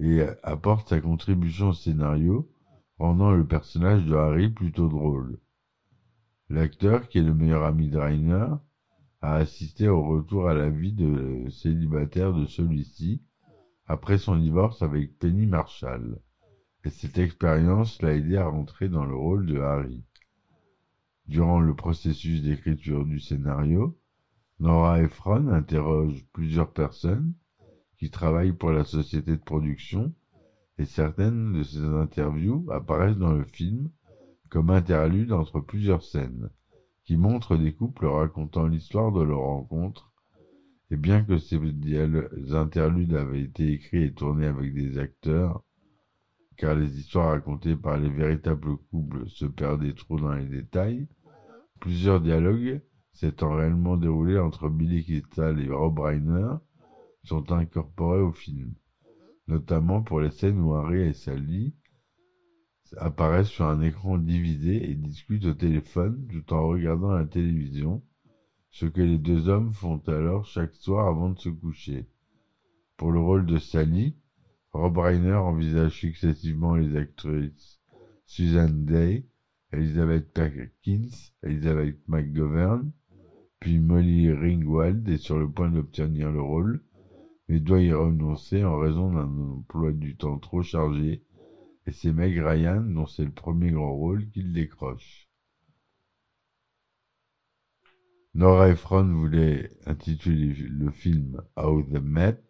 et 0.00 0.22
apporte 0.42 0.88
sa 0.88 1.00
contribution 1.00 1.68
au 1.68 1.72
scénario, 1.72 2.51
rendant 3.02 3.32
le 3.32 3.44
personnage 3.44 4.04
de 4.06 4.14
Harry 4.14 4.48
plutôt 4.48 4.86
drôle. 4.86 5.40
L'acteur, 6.48 7.08
qui 7.08 7.18
est 7.18 7.22
le 7.22 7.34
meilleur 7.34 7.64
ami 7.64 7.88
de 7.88 7.98
Rainer, 7.98 8.46
a 9.22 9.34
assisté 9.34 9.88
au 9.88 10.04
retour 10.04 10.48
à 10.48 10.54
la 10.54 10.70
vie 10.70 10.92
de 10.92 11.50
célibataire 11.50 12.32
de 12.32 12.46
celui-ci 12.46 13.20
après 13.86 14.18
son 14.18 14.36
divorce 14.36 14.82
avec 14.82 15.18
Penny 15.18 15.46
Marshall, 15.46 16.20
et 16.84 16.90
cette 16.90 17.18
expérience 17.18 18.00
l'a 18.02 18.14
aidé 18.14 18.36
à 18.36 18.46
rentrer 18.46 18.88
dans 18.88 19.04
le 19.04 19.16
rôle 19.16 19.46
de 19.46 19.58
Harry. 19.58 20.04
Durant 21.26 21.58
le 21.58 21.74
processus 21.74 22.40
d'écriture 22.40 23.04
du 23.04 23.18
scénario, 23.18 23.98
Nora 24.60 25.02
Ephron 25.02 25.48
interroge 25.48 26.24
plusieurs 26.32 26.72
personnes 26.72 27.34
qui 27.98 28.10
travaillent 28.10 28.52
pour 28.52 28.70
la 28.70 28.84
société 28.84 29.32
de 29.32 29.42
production 29.42 30.14
et 30.78 30.84
certaines 30.84 31.52
de 31.52 31.62
ces 31.62 31.78
interviews 31.78 32.66
apparaissent 32.70 33.18
dans 33.18 33.32
le 33.32 33.44
film 33.44 33.90
comme 34.48 34.70
interludes 34.70 35.32
entre 35.32 35.60
plusieurs 35.60 36.02
scènes 36.02 36.50
qui 37.04 37.16
montrent 37.16 37.56
des 37.56 37.72
couples 37.72 38.06
racontant 38.06 38.66
l'histoire 38.66 39.12
de 39.12 39.22
leur 39.22 39.40
rencontre, 39.40 40.12
et 40.90 40.96
bien 40.96 41.24
que 41.24 41.38
ces 41.38 41.58
interludes 42.52 43.14
avaient 43.14 43.42
été 43.42 43.72
écrits 43.72 44.04
et 44.04 44.12
tournés 44.12 44.46
avec 44.46 44.74
des 44.74 44.98
acteurs, 44.98 45.64
car 46.56 46.74
les 46.74 46.98
histoires 46.98 47.30
racontées 47.30 47.76
par 47.76 47.98
les 47.98 48.10
véritables 48.10 48.76
couples 48.90 49.28
se 49.28 49.46
perdaient 49.46 49.94
trop 49.94 50.18
dans 50.18 50.34
les 50.34 50.46
détails, 50.46 51.08
plusieurs 51.80 52.20
dialogues 52.20 52.82
s'étant 53.12 53.54
réellement 53.54 53.96
déroulés 53.96 54.38
entre 54.38 54.68
Billy 54.68 55.02
Crystal 55.02 55.58
et 55.60 55.70
Rob 55.70 55.98
Reiner 55.98 56.54
sont 57.24 57.52
incorporés 57.52 58.20
au 58.20 58.32
film, 58.32 58.74
notamment 59.48 60.02
pour 60.02 60.20
les 60.20 60.30
scènes 60.30 60.60
où 60.60 60.74
Harry 60.74 61.02
et 61.02 61.12
Sally 61.12 61.74
apparaissent 62.98 63.48
sur 63.48 63.66
un 63.66 63.80
écran 63.80 64.18
divisé 64.18 64.90
et 64.90 64.94
discutent 64.94 65.46
au 65.46 65.54
téléphone 65.54 66.26
tout 66.28 66.52
en 66.52 66.68
regardant 66.68 67.10
la 67.10 67.24
télévision, 67.24 68.02
ce 68.70 68.86
que 68.86 69.00
les 69.00 69.18
deux 69.18 69.48
hommes 69.48 69.72
font 69.72 70.02
alors 70.06 70.44
chaque 70.44 70.74
soir 70.74 71.08
avant 71.08 71.30
de 71.30 71.38
se 71.38 71.48
coucher. 71.48 72.06
Pour 72.96 73.12
le 73.12 73.20
rôle 73.20 73.46
de 73.46 73.58
Sally, 73.58 74.16
Rob 74.72 74.98
Reiner 74.98 75.34
envisage 75.34 75.98
successivement 75.98 76.74
les 76.74 76.96
actrices 76.96 77.80
Susan 78.24 78.70
Day, 78.70 79.26
Elizabeth 79.72 80.32
Perkins, 80.32 81.10
Elizabeth 81.42 81.98
McGovern, 82.08 82.90
puis 83.58 83.78
Molly 83.78 84.32
Ringwald 84.32 85.08
est 85.08 85.18
sur 85.18 85.38
le 85.38 85.50
point 85.50 85.70
d'obtenir 85.70 86.32
le 86.32 86.40
rôle, 86.40 86.82
mais 87.48 87.60
doit 87.60 87.80
y 87.80 87.92
renoncer 87.92 88.64
en 88.64 88.78
raison 88.78 89.12
d'un 89.12 89.38
emploi 89.38 89.92
du 89.92 90.16
temps 90.16 90.38
trop 90.38 90.62
chargé 90.62 91.22
et 91.86 91.92
c'est 91.92 92.12
Meg 92.12 92.38
Ryan 92.38 92.80
dont 92.80 93.06
c'est 93.06 93.24
le 93.24 93.32
premier 93.32 93.70
grand 93.70 93.94
rôle 93.94 94.28
qu'il 94.30 94.52
décroche. 94.52 95.28
Nora 98.34 98.70
Ephron 98.70 99.12
voulait 99.12 99.70
intituler 99.84 100.54
le 100.54 100.90
film 100.90 101.42
How 101.56 101.82
the 101.82 102.00
Met, 102.00 102.42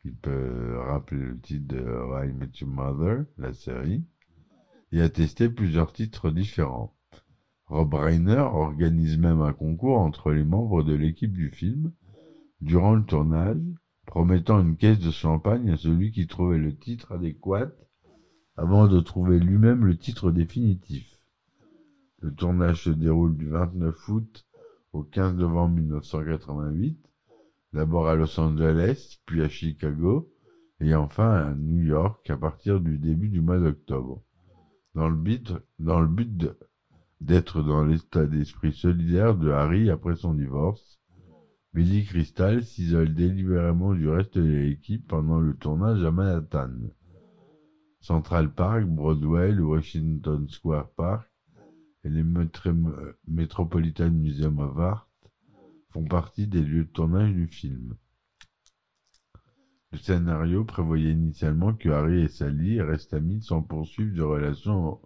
qui 0.00 0.12
peut 0.12 0.78
rappeler 0.78 1.24
le 1.24 1.40
titre 1.40 1.74
de 1.74 1.80
How 1.80 2.24
I 2.24 2.32
Met 2.32 2.50
Your 2.60 2.70
Mother, 2.70 3.24
la 3.38 3.52
série, 3.52 4.04
et 4.92 5.00
a 5.00 5.08
testé 5.08 5.48
plusieurs 5.48 5.92
titres 5.92 6.30
différents. 6.30 6.94
Rob 7.66 7.94
Reiner 7.94 8.38
organise 8.38 9.18
même 9.18 9.40
un 9.40 9.52
concours 9.52 9.98
entre 9.98 10.30
les 10.30 10.44
membres 10.44 10.84
de 10.84 10.94
l'équipe 10.94 11.32
du 11.32 11.50
film 11.50 11.92
durant 12.62 12.94
le 12.94 13.04
tournage 13.04 13.60
promettant 14.06 14.60
une 14.60 14.76
caisse 14.76 15.00
de 15.00 15.10
champagne 15.10 15.70
à 15.70 15.76
celui 15.76 16.12
qui 16.12 16.28
trouvait 16.28 16.58
le 16.58 16.76
titre 16.76 17.10
adéquat 17.10 17.72
avant 18.56 18.86
de 18.86 19.00
trouver 19.00 19.40
lui-même 19.40 19.84
le 19.84 19.98
titre 19.98 20.30
définitif. 20.30 21.08
Le 22.20 22.32
tournage 22.32 22.84
se 22.84 22.90
déroule 22.90 23.36
du 23.36 23.48
29 23.48 24.08
août 24.08 24.46
au 24.92 25.02
15 25.02 25.34
novembre 25.34 25.74
1988, 25.74 26.98
d'abord 27.72 28.06
à 28.06 28.14
Los 28.14 28.38
Angeles, 28.38 29.18
puis 29.26 29.42
à 29.42 29.48
Chicago, 29.48 30.30
et 30.78 30.94
enfin 30.94 31.30
à 31.30 31.54
New 31.54 31.82
York 31.82 32.30
à 32.30 32.36
partir 32.36 32.80
du 32.80 32.98
début 32.98 33.28
du 33.28 33.40
mois 33.40 33.58
d'octobre, 33.58 34.22
dans 34.94 35.08
le 35.08 35.16
but, 35.16 35.52
dans 35.80 36.00
le 36.00 36.06
but 36.06 36.30
d'être 37.20 37.62
dans 37.62 37.84
l'état 37.84 38.26
d'esprit 38.26 38.72
solidaire 38.72 39.34
de 39.34 39.50
Harry 39.50 39.90
après 39.90 40.14
son 40.14 40.34
divorce, 40.34 41.01
Billy 41.74 42.04
Crystal 42.04 42.62
s'isole 42.62 43.14
délibérément 43.14 43.94
du 43.94 44.06
reste 44.06 44.36
de 44.36 44.42
l'équipe 44.42 45.08
pendant 45.08 45.40
le 45.40 45.56
tournage 45.56 46.04
à 46.04 46.10
Manhattan. 46.10 46.70
Central 48.00 48.52
Park, 48.52 48.84
Broadway, 48.84 49.52
le 49.52 49.64
Washington 49.64 50.46
Square 50.50 50.90
Park 50.90 51.32
et 52.04 52.10
les 52.10 52.24
Metropolitan 53.26 54.10
Museum 54.10 54.58
of 54.58 54.78
Art 54.78 55.08
font 55.88 56.04
partie 56.04 56.46
des 56.46 56.62
lieux 56.62 56.84
de 56.84 56.90
tournage 56.90 57.32
du 57.32 57.46
film. 57.46 57.96
Le 59.92 59.98
scénario 59.98 60.66
prévoyait 60.66 61.12
initialement 61.12 61.72
que 61.72 61.88
Harry 61.88 62.20
et 62.20 62.28
Sally 62.28 62.82
restent 62.82 63.14
amis 63.14 63.40
sans 63.40 63.62
poursuivre 63.62 64.14
de 64.14 64.22
relations 64.22 65.00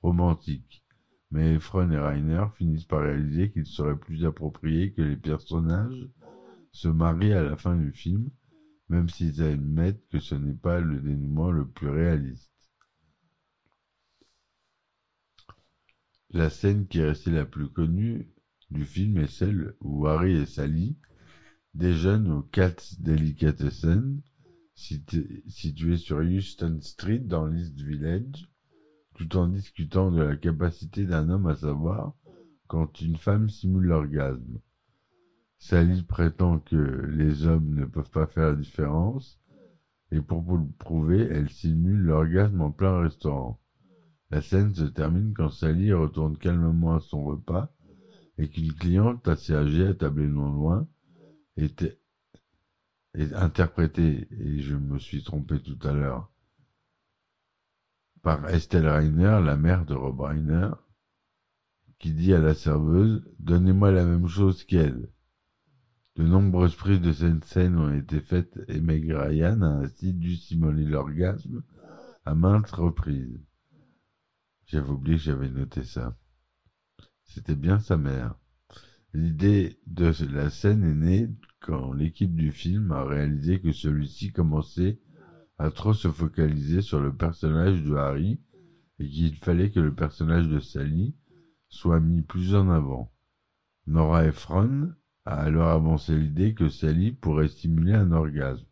romantiques 0.00 0.83
mais 1.30 1.54
Efron 1.54 1.90
et 1.90 1.98
Rainer 1.98 2.46
finissent 2.56 2.84
par 2.84 3.02
réaliser 3.02 3.50
qu'il 3.50 3.66
serait 3.66 3.98
plus 3.98 4.24
approprié 4.24 4.92
que 4.92 5.02
les 5.02 5.16
personnages 5.16 6.08
se 6.72 6.88
marient 6.88 7.32
à 7.32 7.42
la 7.42 7.56
fin 7.56 7.76
du 7.76 7.92
film, 7.92 8.30
même 8.88 9.08
s'ils 9.08 9.42
admettent 9.42 10.06
que 10.08 10.20
ce 10.20 10.34
n'est 10.34 10.54
pas 10.54 10.80
le 10.80 11.00
dénouement 11.00 11.50
le 11.50 11.66
plus 11.66 11.88
réaliste. 11.88 12.52
La 16.30 16.50
scène 16.50 16.88
qui 16.88 16.98
est 16.98 17.08
restée 17.08 17.30
la 17.30 17.44
plus 17.44 17.68
connue 17.68 18.28
du 18.70 18.84
film 18.84 19.18
est 19.18 19.28
celle 19.28 19.76
où 19.80 20.06
Harry 20.06 20.36
et 20.36 20.46
Sally 20.46 20.98
déjeunent 21.74 22.30
au 22.30 22.42
Katz 22.42 23.00
Delicatessen, 23.00 24.20
situé 24.74 25.96
sur 25.96 26.18
Houston 26.18 26.78
Street 26.80 27.20
dans 27.20 27.46
l'East 27.46 27.80
Village, 27.80 28.48
tout 29.14 29.36
en 29.36 29.48
discutant 29.48 30.10
de 30.10 30.22
la 30.22 30.36
capacité 30.36 31.04
d'un 31.04 31.28
homme 31.28 31.46
à 31.46 31.56
savoir 31.56 32.14
quand 32.66 33.00
une 33.00 33.16
femme 33.16 33.48
simule 33.48 33.84
l'orgasme. 33.84 34.60
Sally 35.58 36.02
prétend 36.02 36.58
que 36.58 37.06
les 37.06 37.46
hommes 37.46 37.74
ne 37.74 37.84
peuvent 37.84 38.10
pas 38.10 38.26
faire 38.26 38.50
la 38.50 38.56
différence, 38.56 39.40
et 40.10 40.20
pour 40.20 40.42
le 40.56 40.66
prouver, 40.78 41.20
elle 41.30 41.48
simule 41.48 42.00
l'orgasme 42.00 42.60
en 42.60 42.70
plein 42.70 43.00
restaurant. 43.00 43.60
La 44.30 44.42
scène 44.42 44.74
se 44.74 44.84
termine 44.84 45.32
quand 45.34 45.50
Sally 45.50 45.92
retourne 45.92 46.36
calmement 46.36 46.96
à 46.96 47.00
son 47.00 47.24
repas 47.24 47.72
et 48.38 48.48
qu'une 48.48 48.72
cliente 48.72 49.26
assez 49.28 49.54
âgée, 49.54 49.86
attablée 49.86 50.26
non 50.26 50.50
loin, 50.50 50.88
était 51.56 51.98
est 53.14 53.32
interprétée, 53.32 54.26
et 54.32 54.58
je 54.58 54.74
me 54.74 54.98
suis 54.98 55.22
trompé 55.22 55.60
tout 55.60 55.78
à 55.86 55.92
l'heure, 55.92 56.32
par 58.24 58.48
Estelle 58.48 58.88
Reiner, 58.88 59.38
la 59.44 59.54
mère 59.54 59.84
de 59.84 59.92
Rob 59.92 60.18
Reiner, 60.18 60.70
qui 61.98 62.14
dit 62.14 62.32
à 62.32 62.40
la 62.40 62.54
serveuse 62.54 63.22
Donnez-moi 63.38 63.92
la 63.92 64.06
même 64.06 64.26
chose 64.26 64.64
qu'elle. 64.64 65.10
De 66.16 66.24
nombreuses 66.24 66.74
prises 66.74 67.02
de 67.02 67.12
cette 67.12 67.44
scène 67.44 67.76
ont 67.76 67.92
été 67.92 68.20
faites 68.20 68.58
et 68.68 68.80
Meg 68.80 69.10
Ryan 69.10 69.60
a 69.60 69.66
ainsi 69.66 70.14
dû 70.14 70.36
simuler 70.36 70.86
l'orgasme 70.86 71.62
à 72.24 72.34
maintes 72.34 72.70
reprises. 72.70 73.42
J'avais 74.64 74.88
oublié 74.88 75.18
que 75.18 75.24
j'avais 75.24 75.50
noté 75.50 75.84
ça. 75.84 76.16
C'était 77.24 77.56
bien 77.56 77.78
sa 77.78 77.98
mère. 77.98 78.36
L'idée 79.12 79.78
de 79.86 80.12
la 80.32 80.48
scène 80.48 80.82
est 80.82 80.94
née 80.94 81.28
quand 81.60 81.92
l'équipe 81.92 82.34
du 82.34 82.52
film 82.52 82.90
a 82.90 83.04
réalisé 83.04 83.60
que 83.60 83.72
celui-ci 83.72 84.32
commençait 84.32 84.98
à 85.58 85.70
trop 85.70 85.94
se 85.94 86.08
focaliser 86.08 86.82
sur 86.82 87.00
le 87.00 87.14
personnage 87.14 87.82
de 87.82 87.94
Harry 87.94 88.40
et 88.98 89.08
qu'il 89.08 89.36
fallait 89.36 89.70
que 89.70 89.80
le 89.80 89.94
personnage 89.94 90.48
de 90.48 90.60
Sally 90.60 91.14
soit 91.68 92.00
mis 92.00 92.22
plus 92.22 92.54
en 92.54 92.70
avant. 92.70 93.12
Nora 93.86 94.26
Ephron 94.26 94.92
a 95.24 95.34
alors 95.34 95.68
avancé 95.68 96.16
l'idée 96.16 96.54
que 96.54 96.68
Sally 96.68 97.12
pourrait 97.12 97.48
stimuler 97.48 97.94
un 97.94 98.12
orgasme. 98.12 98.66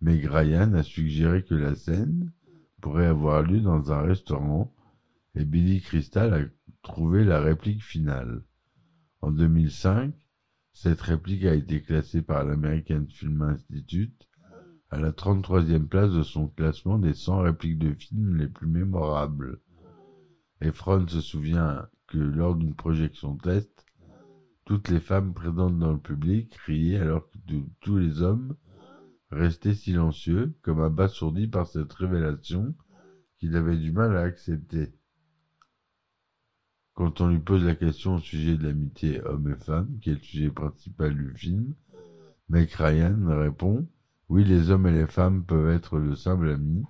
Mais 0.00 0.14
Ryan 0.26 0.72
a 0.74 0.82
suggéré 0.82 1.44
que 1.44 1.54
la 1.54 1.74
scène 1.74 2.32
pourrait 2.80 3.06
avoir 3.06 3.42
lieu 3.42 3.60
dans 3.60 3.92
un 3.92 4.02
restaurant 4.02 4.74
et 5.34 5.44
Billy 5.44 5.80
Crystal 5.80 6.34
a 6.34 6.40
trouvé 6.82 7.24
la 7.24 7.40
réplique 7.40 7.82
finale. 7.82 8.42
En 9.20 9.30
2005, 9.30 10.12
cette 10.72 11.00
réplique 11.00 11.44
a 11.44 11.54
été 11.54 11.80
classée 11.82 12.22
par 12.22 12.44
l'American 12.44 13.06
Film 13.08 13.42
Institute 13.42 14.28
à 14.92 14.98
la 14.98 15.10
33e 15.10 15.86
place 15.86 16.12
de 16.12 16.22
son 16.22 16.48
classement 16.48 16.98
des 16.98 17.14
100 17.14 17.38
répliques 17.38 17.78
de 17.78 17.94
films 17.94 18.36
les 18.36 18.46
plus 18.46 18.66
mémorables. 18.66 19.58
Efron 20.60 21.08
se 21.08 21.22
souvient 21.22 21.88
que 22.08 22.18
lors 22.18 22.54
d'une 22.54 22.74
projection 22.74 23.38
test, 23.38 23.86
toutes 24.66 24.90
les 24.90 25.00
femmes 25.00 25.32
présentes 25.32 25.78
dans 25.78 25.92
le 25.92 25.98
public 25.98 26.50
criaient 26.50 26.98
alors 26.98 27.26
que 27.30 27.38
tous 27.80 27.96
les 27.96 28.20
hommes 28.20 28.54
restaient 29.30 29.74
silencieux, 29.74 30.54
comme 30.60 30.82
abasourdis 30.82 31.48
par 31.48 31.66
cette 31.66 31.92
révélation 31.94 32.74
qu'il 33.38 33.56
avait 33.56 33.78
du 33.78 33.92
mal 33.92 34.14
à 34.14 34.20
accepter. 34.20 34.92
Quand 36.92 37.22
on 37.22 37.28
lui 37.28 37.38
pose 37.38 37.64
la 37.64 37.76
question 37.76 38.16
au 38.16 38.20
sujet 38.20 38.58
de 38.58 38.64
l'amitié 38.64 39.22
homme 39.24 39.48
et 39.48 39.56
femme, 39.56 39.98
qui 40.02 40.10
est 40.10 40.16
le 40.16 40.20
sujet 40.20 40.50
principal 40.50 41.16
du 41.16 41.32
film, 41.34 41.74
Meg 42.50 42.70
Ryan 42.72 43.16
répond 43.28 43.88
Oui, 44.32 44.44
les 44.44 44.70
hommes 44.70 44.86
et 44.86 44.92
les 44.92 45.06
femmes 45.06 45.44
peuvent 45.44 45.68
être 45.68 46.00
de 46.00 46.14
simples 46.14 46.48
amis. 46.48 46.86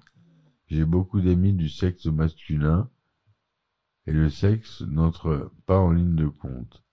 J'ai 0.68 0.84
beaucoup 0.84 1.20
d'amis 1.20 1.52
du 1.52 1.68
sexe 1.68 2.06
masculin, 2.06 2.88
et 4.06 4.12
le 4.12 4.30
sexe 4.30 4.82
n'entre 4.82 5.52
pas 5.66 5.76
en 5.76 5.90
ligne 5.90 6.14
de 6.14 6.28
compte. 6.28 6.84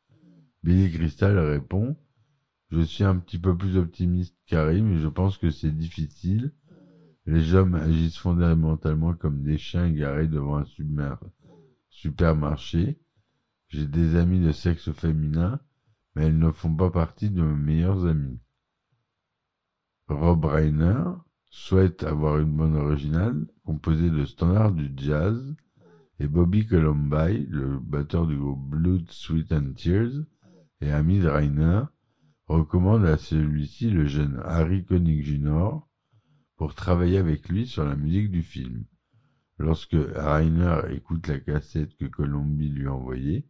Billy 0.63 0.91
Crystal 0.91 1.37
répond 1.37 1.95
Je 2.71 2.81
suis 2.81 3.03
un 3.03 3.17
petit 3.17 3.37
peu 3.37 3.55
plus 3.55 3.77
optimiste 3.77 4.35
qu'Harry, 4.47 4.81
mais 4.81 4.97
je 4.97 5.07
pense 5.07 5.37
que 5.37 5.51
c'est 5.51 5.69
difficile. 5.69 6.51
Les 7.27 7.53
hommes 7.53 7.75
agissent 7.75 8.17
fondamentalement 8.17 9.13
comme 9.13 9.43
des 9.43 9.59
chiens 9.59 9.91
garés 9.91 10.27
devant 10.27 10.57
un 10.57 10.65
supermarché. 11.91 12.99
J'ai 13.67 13.85
des 13.85 14.15
amis 14.15 14.39
de 14.39 14.51
sexe 14.51 14.91
féminin, 14.93 15.59
mais 16.15 16.25
elles 16.25 16.39
ne 16.39 16.49
font 16.49 16.75
pas 16.75 16.89
partie 16.89 17.29
de 17.29 17.43
mes 17.43 17.53
meilleurs 17.53 18.07
amis. 18.07 18.39
Rob 20.09 20.45
Reiner 20.45 21.03
souhaite 21.51 22.03
avoir 22.03 22.39
une 22.39 22.55
bonne 22.55 22.75
originale 22.75 23.45
composée 23.63 24.09
de 24.09 24.25
standards 24.25 24.71
du 24.71 24.91
jazz 24.97 25.55
et 26.19 26.27
Bobby 26.27 26.65
Columbine, 26.65 27.45
le 27.47 27.77
batteur 27.77 28.25
du 28.25 28.35
groupe 28.35 28.69
Blood, 28.69 29.05
Sweet 29.09 29.51
and 29.51 29.73
Tears, 29.75 30.23
et 30.81 30.91
ami 30.91 31.19
de 31.19 31.29
Reiner, 31.29 31.83
recommande 32.47 33.05
à 33.05 33.17
celui-ci 33.17 33.91
le 33.91 34.07
jeune 34.07 34.41
Harry 34.43 34.83
Connick 34.83 35.23
Jr. 35.23 35.79
pour 36.57 36.73
travailler 36.73 37.19
avec 37.19 37.47
lui 37.47 37.67
sur 37.67 37.85
la 37.85 37.95
musique 37.95 38.31
du 38.31 38.41
film. 38.41 38.85
Lorsque 39.59 39.95
Rainer 40.15 40.81
écoute 40.89 41.27
la 41.27 41.39
cassette 41.39 41.95
que 41.97 42.05
Columbie 42.05 42.69
lui 42.69 42.87
a 42.87 42.93
envoyée, 42.93 43.45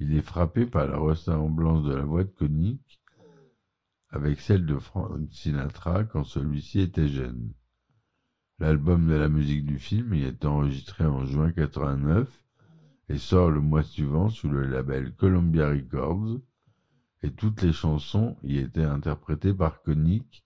il 0.00 0.16
est 0.16 0.22
frappé 0.22 0.66
par 0.66 0.88
la 0.88 0.96
ressemblance 0.96 1.84
de 1.84 1.94
la 1.94 2.02
voix 2.02 2.24
de 2.24 2.30
Koenig 2.30 2.80
avec 4.12 4.40
celle 4.40 4.66
de 4.66 4.78
Frank 4.78 5.18
Sinatra 5.30 6.04
quand 6.04 6.24
celui-ci 6.24 6.80
était 6.80 7.08
jeune. 7.08 7.52
L'album 8.58 9.08
de 9.08 9.14
la 9.14 9.28
musique 9.28 9.64
du 9.64 9.78
film 9.78 10.14
y 10.14 10.22
est 10.22 10.44
enregistré 10.44 11.04
en 11.04 11.24
juin 11.24 11.50
89 11.50 12.28
et 13.08 13.18
sort 13.18 13.50
le 13.50 13.60
mois 13.60 13.82
suivant 13.82 14.28
sous 14.28 14.48
le 14.48 14.66
label 14.66 15.14
Columbia 15.16 15.68
Records 15.68 16.38
et 17.22 17.30
toutes 17.32 17.62
les 17.62 17.72
chansons 17.72 18.36
y 18.42 18.58
étaient 18.58 18.84
interprétées 18.84 19.54
par 19.54 19.82
Koenig 19.82 20.44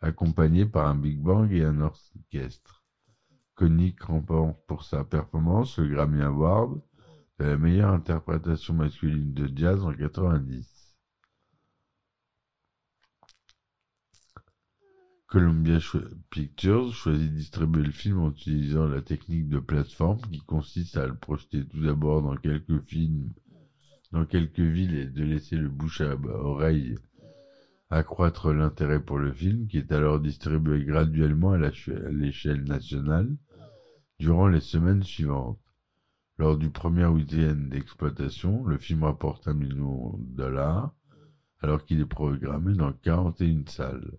accompagnées 0.00 0.66
par 0.66 0.86
un 0.86 0.94
big 0.94 1.20
bang 1.20 1.52
et 1.52 1.64
un 1.64 1.80
orchestre. 1.80 2.82
Koenig 3.54 4.00
remporte 4.00 4.56
pour 4.66 4.84
sa 4.84 5.04
performance 5.04 5.78
le 5.78 5.88
Grammy 5.88 6.22
Award 6.22 6.80
de 7.38 7.44
la 7.44 7.56
meilleure 7.58 7.90
interprétation 7.90 8.72
masculine 8.72 9.34
de 9.34 9.50
jazz 9.54 9.84
en 9.84 9.92
90. 9.92 10.79
Columbia 15.30 15.78
Pictures 16.28 16.92
choisit 16.92 17.30
de 17.30 17.36
distribuer 17.36 17.84
le 17.84 17.92
film 17.92 18.18
en 18.18 18.32
utilisant 18.32 18.88
la 18.88 19.00
technique 19.00 19.48
de 19.48 19.60
plateforme 19.60 20.20
qui 20.22 20.40
consiste 20.40 20.96
à 20.96 21.06
le 21.06 21.14
projeter 21.14 21.64
tout 21.64 21.80
d'abord 21.80 22.20
dans 22.20 22.34
quelques 22.34 22.80
films, 22.80 23.32
dans 24.10 24.26
quelques 24.26 24.58
villes 24.58 24.96
et 24.96 25.06
de 25.06 25.22
laisser 25.22 25.54
le 25.54 25.68
bouche 25.68 26.00
à 26.00 26.16
oreille 26.16 26.96
accroître 27.90 28.52
l'intérêt 28.52 29.00
pour 29.00 29.18
le 29.18 29.32
film 29.32 29.68
qui 29.68 29.78
est 29.78 29.92
alors 29.92 30.18
distribué 30.18 30.84
graduellement 30.84 31.52
à 31.52 31.58
l'échelle 31.58 32.64
nationale 32.64 33.36
durant 34.18 34.48
les 34.48 34.60
semaines 34.60 35.04
suivantes. 35.04 35.60
Lors 36.38 36.58
du 36.58 36.70
premier 36.70 37.06
week-end 37.06 37.68
d'exploitation, 37.68 38.64
le 38.64 38.78
film 38.78 39.04
rapporte 39.04 39.46
un 39.46 39.54
million 39.54 40.16
de 40.18 40.36
dollars, 40.36 40.92
alors 41.60 41.84
qu'il 41.84 42.00
est 42.00 42.04
programmé 42.04 42.74
dans 42.74 42.92
41 42.92 43.62
salles. 43.68 44.18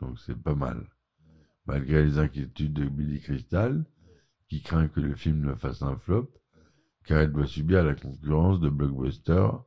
Donc 0.00 0.18
c'est 0.18 0.40
pas 0.40 0.54
mal. 0.54 0.88
Malgré 1.66 2.04
les 2.04 2.18
inquiétudes 2.18 2.72
de 2.72 2.88
Billy 2.88 3.20
Crystal, 3.20 3.84
qui 4.48 4.62
craint 4.62 4.88
que 4.88 5.00
le 5.00 5.14
film 5.14 5.40
ne 5.40 5.54
fasse 5.54 5.82
un 5.82 5.96
flop, 5.96 6.30
car 7.04 7.18
elle 7.18 7.32
doit 7.32 7.46
subir 7.46 7.84
la 7.84 7.94
concurrence 7.94 8.60
de 8.60 8.68
blockbusters 8.68 9.62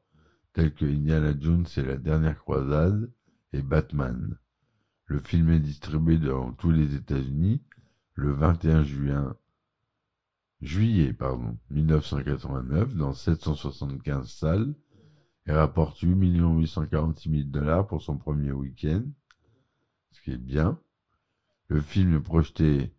tels 0.54 0.74
que 0.74 0.86
Indiana 0.86 1.34
Jones 1.39 1.65
et 1.78 1.84
la 1.84 1.98
dernière 1.98 2.38
croisade 2.38 3.12
et 3.54 3.62
Batman. 3.62 4.38
Le 5.06 5.20
film 5.20 5.50
est 5.50 5.60
distribué 5.60 6.17
dans 6.17 6.54
tous 6.54 6.72
les 6.72 6.96
États-Unis 6.96 7.62
le 8.13 8.32
21 8.32 8.84
juin 8.84 9.36
juillet 10.62 11.13
pardon, 11.13 11.58
1989 11.72 12.96
dans 12.96 13.13
775 13.13 14.30
salles 14.30 14.76
et 15.48 15.52
rapporte 15.52 16.00
8 16.00 16.13
846 16.15 17.30
000 17.30 17.44
dollars 17.46 17.88
pour 17.88 18.02
son 18.02 18.17
premier 18.17 18.52
week-end, 18.52 19.04
ce 20.12 20.21
qui 20.21 20.32
est 20.32 20.38
bien. 20.38 20.80
Le 21.67 21.82
film 21.82 22.15
est 22.15 22.21
projeté 22.21 22.93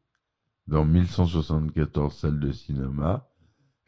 dans 0.67 0.85
1174 0.85 2.15
salles 2.15 2.41
de 2.41 2.53
cinéma 2.53 3.29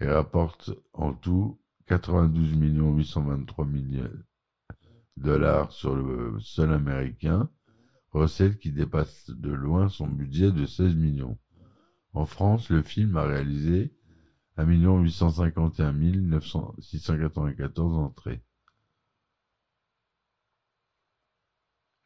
et 0.01 0.09
rapporte 0.09 0.71
en 0.93 1.13
tout 1.13 1.61
92 1.87 2.55
823 2.57 3.67
000 3.67 4.07
dollars 5.17 5.73
sur 5.73 5.95
le 5.95 6.39
sol 6.41 6.73
américain, 6.73 7.51
recette 8.11 8.59
qui 8.59 8.73
dépasse 8.73 9.31
de 9.31 9.53
loin 9.53 9.89
son 9.89 10.07
budget 10.07 10.51
de 10.51 10.67
16 10.67 10.95
millions. 10.95 11.39
En 12.13 12.27
France, 12.27 12.71
le 12.71 12.83
film 12.83 13.17
a 13.17 13.25
réalisé 13.25 13.95
1 14.57 14.65
851 14.67 16.41
694 16.79 17.97
entrées. 17.97 18.43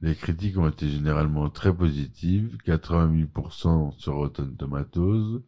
Les 0.01 0.15
critiques 0.15 0.57
ont 0.59 0.69
été 0.69 0.89
généralement 0.89 1.51
très 1.51 1.75
positives, 1.75 2.57
88% 2.65 3.99
sur 3.99 4.15
Rotten 4.15 4.57
Tomatoes, 4.57 5.43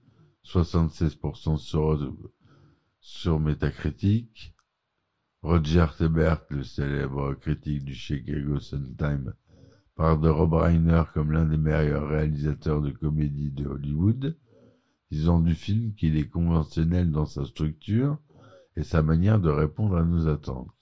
76% 0.44 1.56
sur, 1.56 2.12
sur 3.00 3.38
Metacritic. 3.38 4.54
Roger 5.42 5.86
Ebert, 6.00 6.44
le 6.50 6.64
célèbre 6.64 7.34
critique 7.34 7.84
du 7.84 7.94
Chicago 7.94 8.58
Sun-Times, 8.58 9.32
par 9.94 10.18
de 10.18 10.28
Rob 10.28 10.52
Reiner 10.52 11.04
comme 11.14 11.30
l'un 11.30 11.46
des 11.46 11.56
meilleurs 11.56 12.08
réalisateurs 12.08 12.82
de 12.82 12.90
comédie 12.90 13.52
de 13.52 13.66
Hollywood, 13.66 14.36
disant 15.12 15.40
du 15.40 15.54
film 15.54 15.94
qu'il 15.94 16.16
est 16.16 16.28
conventionnel 16.28 17.10
dans 17.10 17.24
sa 17.24 17.44
structure 17.44 18.18
et 18.76 18.82
sa 18.82 19.02
manière 19.02 19.40
de 19.40 19.48
répondre 19.48 19.96
à 19.96 20.04
nos 20.04 20.26
attentes. 20.26 20.79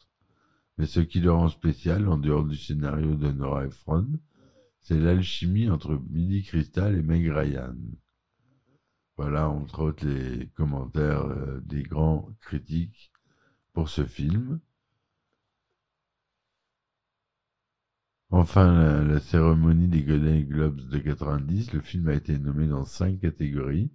Mais 0.79 0.87
ce 0.87 1.01
qui 1.01 1.19
le 1.21 1.33
rend 1.33 1.49
spécial, 1.49 2.09
en 2.09 2.19
dehors 2.19 2.45
du 2.45 2.57
scénario 2.57 3.17
de 3.17 3.33
Nora 3.33 3.67
Ephron, 3.67 4.07
c'est 4.81 4.99
l'alchimie 4.99 5.69
entre 5.69 5.97
Billy 5.97 6.45
Crystal 6.45 6.97
et 6.97 7.03
Meg 7.03 7.29
Ryan. 7.29 7.75
Voilà, 9.17 9.49
entre 9.49 9.81
autres, 9.83 10.07
les 10.07 10.47
commentaires 10.55 11.25
euh, 11.25 11.61
des 11.65 11.83
grands 11.83 12.31
critiques 12.41 13.11
pour 13.73 13.89
ce 13.89 14.07
film. 14.07 14.61
Enfin, 18.31 18.73
la, 18.73 19.03
la, 19.03 19.21
cérémonie 19.21 19.89
des 19.89 20.05
Golden 20.05 20.45
Globes 20.45 20.89
de 20.89 20.99
90, 20.99 21.73
le 21.73 21.81
film 21.81 22.09
a 22.09 22.15
été 22.15 22.39
nommé 22.39 22.69
dans 22.69 22.85
cinq 22.85 23.21
catégories. 23.21 23.91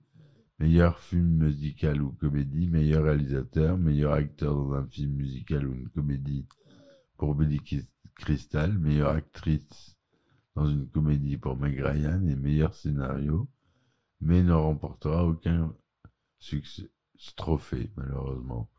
Meilleur 0.60 1.00
film 1.00 1.46
musical 1.46 2.02
ou 2.02 2.12
comédie, 2.12 2.68
meilleur 2.68 3.06
réalisateur, 3.06 3.78
meilleur 3.78 4.14
acteur 4.14 4.56
dans 4.56 4.74
un 4.74 4.86
film 4.88 5.14
musical 5.14 5.66
ou 5.66 5.74
une 5.74 5.90
comédie 5.90 6.46
pour 7.24 7.36
Billy 7.36 7.62
Crystal, 8.16 8.78
meilleure 8.78 9.12
actrice 9.12 9.96
dans 10.56 10.68
une 10.68 10.90
comédie 10.90 11.38
pour 11.38 11.56
Meg 11.56 11.80
Ryan 11.80 12.22
et 12.28 12.36
meilleur 12.36 12.74
scénario, 12.74 13.48
mais 14.20 14.44
ne 14.44 14.52
remportera 14.52 15.26
aucun 15.26 15.74
succès, 16.38 16.92
trophée, 17.38 17.94
malheureusement. 17.96 18.70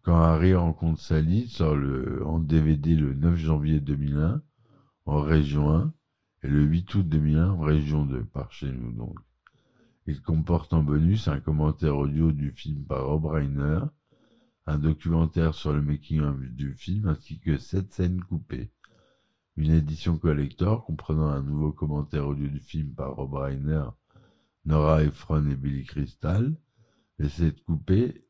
Quand 0.00 0.16
Harry 0.16 0.54
rencontre 0.54 0.98
Sally 0.98 1.46
sort 1.46 1.76
le, 1.76 2.26
en 2.26 2.38
DVD 2.38 2.94
le 2.94 3.12
9 3.12 3.36
janvier 3.36 3.80
2001 3.80 4.40
en 5.04 5.20
région 5.20 5.70
1 5.70 5.92
et 6.44 6.48
le 6.48 6.62
8 6.62 6.94
août 6.94 7.06
2001 7.06 7.50
en 7.50 7.60
région 7.60 8.06
2, 8.06 8.24
par 8.24 8.50
chez 8.50 8.72
nous 8.72 8.92
donc. 8.92 9.18
Il 10.06 10.22
comporte 10.22 10.72
en 10.72 10.82
bonus 10.82 11.28
un 11.28 11.40
commentaire 11.40 11.98
audio 11.98 12.32
du 12.32 12.50
film 12.50 12.86
par 12.86 13.08
Rob 13.08 13.26
Reiner, 13.26 13.80
un 14.68 14.78
documentaire 14.78 15.54
sur 15.54 15.72
le 15.72 15.80
making-of 15.80 16.40
du 16.40 16.74
film 16.74 17.08
ainsi 17.08 17.40
que 17.40 17.56
sept 17.56 17.90
scènes 17.90 18.22
coupées. 18.22 18.70
Une 19.56 19.72
édition 19.72 20.18
collector 20.18 20.84
comprenant 20.84 21.28
un 21.28 21.42
nouveau 21.42 21.72
commentaire 21.72 22.28
audio 22.28 22.46
du 22.48 22.60
film 22.60 22.92
par 22.92 23.16
Rob 23.16 23.32
Reiner, 23.32 23.86
Nora 24.66 25.04
Ephron 25.04 25.48
et 25.48 25.56
Billy 25.56 25.84
Crystal, 25.84 26.54
les 27.18 27.30
scènes 27.30 27.58
coupées, 27.64 28.26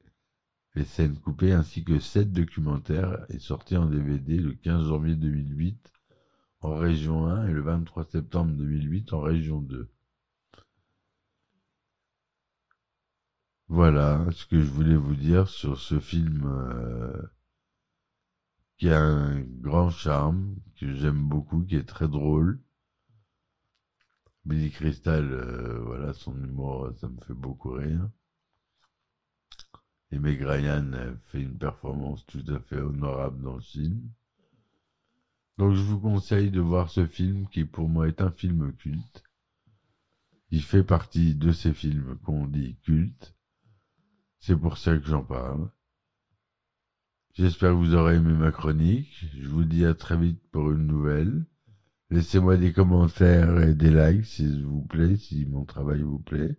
les 0.77 0.85
scènes 0.85 1.19
coupées 1.19 1.53
ainsi 1.53 1.83
que 1.83 1.99
sept 1.99 2.31
documentaires 2.31 3.27
est 3.31 3.41
sorti 3.41 3.77
en 3.77 3.87
DVD 3.87 4.37
le 4.37 4.53
15 4.53 4.87
janvier 4.87 5.17
2008 5.17 5.93
en 6.61 6.77
région 6.77 7.27
1 7.27 7.49
et 7.49 7.53
le 7.53 7.63
23 7.63 8.05
septembre 8.05 8.53
2008 8.53 9.13
en 9.13 9.21
région 9.21 9.61
2. 9.61 9.91
Voilà 13.69 14.25
ce 14.33 14.47
que 14.47 14.63
je 14.63 14.71
voulais 14.71 14.97
vous 14.97 15.15
dire 15.15 15.47
sur 15.47 15.79
ce 15.79 16.01
film 16.01 16.45
euh, 16.47 17.23
qui 18.79 18.89
a 18.89 18.99
un 18.99 19.43
grand 19.43 19.91
charme, 19.91 20.57
que 20.77 20.95
j'aime 20.95 21.29
beaucoup, 21.29 21.63
qui 21.65 21.77
est 21.77 21.89
très 21.89 22.09
drôle. 22.09 22.61
Billy 24.47 24.71
Crystal, 24.71 25.31
euh, 25.31 25.81
voilà, 25.81 26.15
son 26.15 26.35
humour, 26.43 26.91
ça 26.99 27.09
me 27.09 27.21
fait 27.21 27.35
beaucoup 27.35 27.73
rire. 27.73 28.09
Et 30.11 30.19
Meg 30.19 30.41
Ryan 30.41 30.91
fait 31.27 31.43
une 31.43 31.59
performance 31.59 32.25
tout 32.25 32.45
à 32.49 32.61
fait 32.61 32.81
honorable 32.81 33.43
dans 33.43 33.57
le 33.57 33.61
film. 33.61 34.11
Donc 35.59 35.75
je 35.75 35.83
vous 35.83 36.01
conseille 36.01 36.51
de 36.51 36.61
voir 36.61 36.89
ce 36.89 37.07
film 37.07 37.47
qui 37.49 37.67
pour 37.67 37.91
moi 37.91 38.09
est 38.09 38.23
un 38.23 38.31
film 38.31 38.73
culte. 38.77 39.25
Il 40.51 40.63
fait 40.63 40.85
partie 40.85 41.35
de 41.35 41.53
ces 41.53 41.75
films 41.75 42.17
qu'on 42.25 42.47
dit 42.47 42.77
cultes. 42.83 43.35
C'est 44.41 44.57
pour 44.57 44.79
ça 44.79 44.97
que 44.97 45.07
j'en 45.07 45.23
parle. 45.23 45.71
J'espère 47.35 47.71
que 47.71 47.77
vous 47.77 47.95
aurez 47.95 48.17
aimé 48.17 48.33
ma 48.33 48.51
chronique. 48.51 49.27
Je 49.41 49.49
vous 49.49 49.65
dis 49.65 49.85
à 49.85 49.95
très 49.95 50.17
vite 50.17 50.43
pour 50.51 50.73
une 50.73 50.87
nouvelle. 50.87 51.45
Laissez-moi 52.11 52.57
des 52.57 52.73
commentaires 52.73 53.61
et 53.61 53.75
des 53.75 53.91
likes 53.91 54.27
s'il 54.27 54.65
vous 54.65 54.83
plaît, 54.83 55.17
si 55.17 55.45
mon 55.47 55.65
travail 55.65 56.03
vous 56.03 56.19
plaît. 56.19 56.57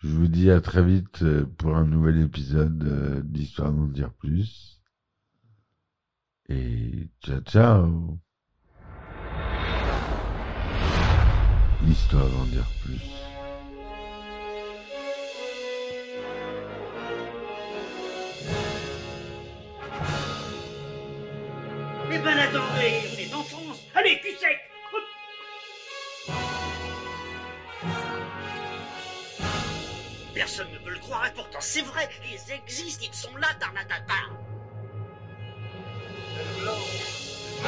Je 0.00 0.08
vous 0.08 0.28
dis 0.28 0.50
à 0.50 0.60
très 0.60 0.84
vite 0.84 1.22
euh, 1.22 1.44
pour 1.44 1.76
un 1.76 1.84
nouvel 1.84 2.20
épisode 2.20 2.84
euh, 2.84 3.20
d'Histoire 3.22 3.72
d'en 3.72 3.86
dire 3.86 4.12
plus. 4.12 4.80
Et 6.48 7.08
ciao 7.20 7.40
ciao 7.40 8.18
Histoire 11.84 12.28
d'en 12.28 12.46
dire 12.46 12.68
plus. 12.84 13.17
Eh 22.18 22.20
ben 22.20 22.36
on 22.52 22.80
est 22.80 23.28
France. 23.44 23.78
Allez, 23.94 24.20
cul 24.20 24.34
sec. 24.36 24.58
Personne 30.34 30.66
ne 30.72 30.78
peut 30.78 30.90
le 30.90 30.98
croire 30.98 31.26
et 31.26 31.32
pourtant 31.32 31.60
c'est 31.60 31.82
vrai, 31.82 32.08
ils 32.24 32.52
existent, 32.52 33.04
ils 33.08 33.14
sont 33.14 33.36
là, 33.36 33.48
Tarnatata 33.60 34.14
non. 36.64 36.78
Il 37.60 37.66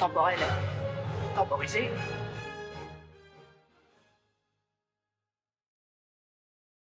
Voyons, 0.00 0.38
circuit 1.36 1.90